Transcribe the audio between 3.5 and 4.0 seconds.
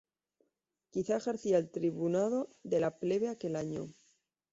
año.